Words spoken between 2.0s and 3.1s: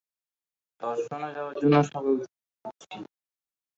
থেকে খুঁজছি।